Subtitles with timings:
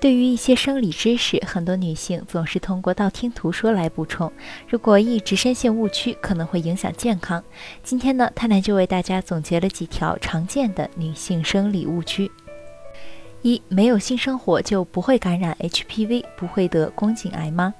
[0.00, 4.30] 对于一些生理知识，很多女性总是通过道听途说来补充，
[4.68, 7.42] 如果一直深陷误区，可能会影响健康。
[7.82, 12.30] 今天呢，探探就为大家总结了几条常见的女性生理误区：
[13.42, 17.74] 一、没有性生活就不会感染 HPV，不会得宫颈癌吗？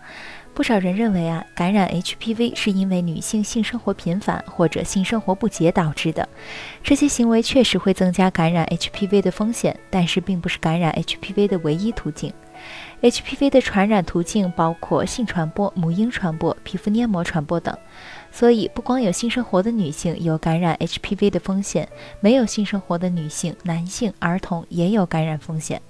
[0.58, 6.28] 不少人认为啊，感染 HPV 是因为女性性生活频繁或者性生活不洁导致的。
[6.82, 12.32] 这些行为确实会增加感染 HPV 的风险，但是并不是感染 HPV 的唯一途径。
[13.02, 17.72] HPV 的传染途径包括性传播、母婴传播、皮肤黏膜传播等。
[18.32, 25.80] 所以，不光有性生活的女性有感染 HPV 的风险，没有性生活的女性、男性、儿童也有感染风险。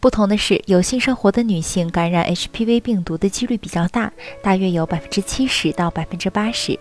[0.00, 6.78] 不同的是，有性生活的女性感染 HPV 病毒的几率比较大，大约有百分之七十到百分之八十。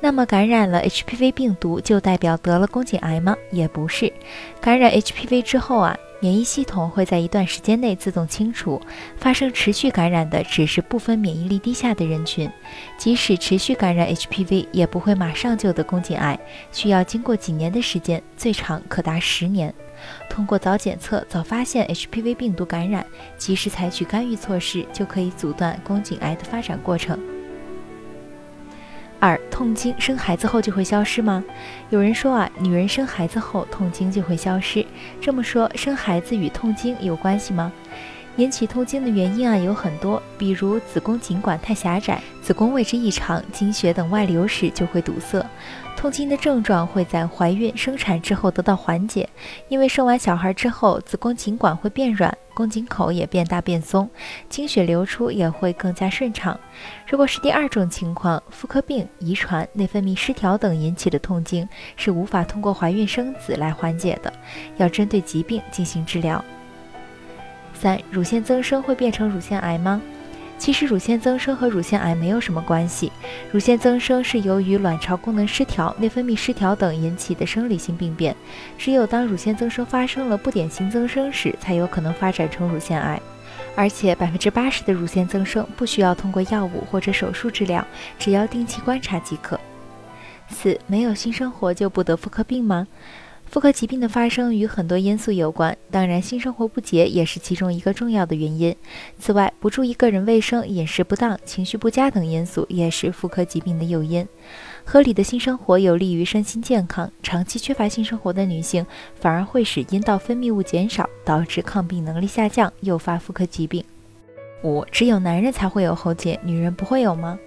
[0.00, 3.34] 那么，感染了 HPV 病毒就代表得了宫颈癌吗？
[3.50, 4.12] 也不是。
[4.60, 8.80] 感染 HPV 之后啊，免疫系统会在一段时间内自动清除，
[9.16, 12.48] 发生持续感染的只是部分免疫力低下的人群。
[12.96, 16.38] 即使持续感染 HPV，也不会马上就得宫颈癌，
[16.70, 19.74] 需要经过几年的时间，最长可达十年。
[20.28, 27.18] 通过早检测、早发现 HPV 病毒感染，及时采取干预措施，就可以阻断宫颈癌的发展过程。
[29.20, 31.42] 二、痛经生孩子后就会消失吗？
[31.88, 34.84] 有人说啊，女人生孩子后痛经就会消失。
[35.20, 37.72] 这么说，生孩子与痛经有关系吗？
[38.36, 45.42] 引起痛经的原因啊有很多，比如子宫颈管太狭窄、子宫位置异常、经血等外流时就会堵塞。
[45.96, 49.26] 痛经的症状会在怀孕、生产之后得到缓解，
[49.70, 54.06] 因为生完小孩之后，子宫颈管会变软，宫颈口也变大变松，
[54.50, 56.60] 经血流出也会更加顺畅。
[57.08, 61.66] 如果是第二种情况，妇科病、遗传、内分泌失调等引起的痛经，
[61.96, 64.30] 是无法通过怀孕生子来缓解的，
[64.76, 66.44] 要针对疾病进行治疗。
[67.72, 69.98] 三、乳腺增生会变成乳腺癌吗？
[70.56, 73.12] 其实乳腺增生和乳腺癌没有什么关系。
[73.52, 78.34] 乳腺增生是由于卵巢功能失调、内分泌失调等引起的生理性病变。
[78.78, 83.20] 只有当乳腺增生发生了不典型增生时，才有可能发展成乳腺癌。
[83.76, 87.84] 而且百分之八十的乳腺增生不需要通过药物或者手术治疗，
[88.18, 89.58] 只要定期观察即可。
[90.48, 92.86] 四、没有性生活就不得妇科病吗？
[93.54, 98.74] 妇科疾病的发生与很多因素有关，当然性生活不洁也是其中一个重要的原因。
[99.20, 104.26] 此外，不注意个人卫生、饮食不当、情绪不佳等因素也是妇科疾病的诱因。
[104.84, 108.84] 合理的性生活有利于身心健康，长期缺乏性生活的女性
[109.20, 113.84] 反而会使阴道分泌物减少，导致抗病能力下降，诱发妇科疾病。
[114.64, 117.38] 五，只有男人才会有喉结，女人不会有吗？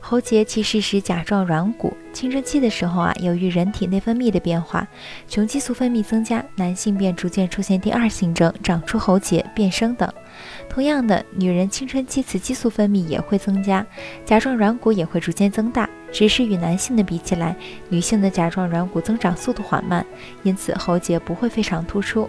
[0.00, 1.96] 喉结其实是甲状软骨。
[2.12, 4.84] 青春期的时候啊，由于人体内分泌的变化，
[5.28, 10.12] 雄激素分泌增加，男性便逐渐出现第二性征，长出喉结、变声等。
[10.68, 13.86] 同样的，女人青春期雌激素分泌也会增加，
[14.24, 15.88] 甲状软骨也会逐渐增大。
[16.10, 17.54] 只是与男性的比起来，
[17.88, 20.04] 女性的甲状软骨增长速度缓慢，
[20.42, 22.28] 因此喉结不会非常突出。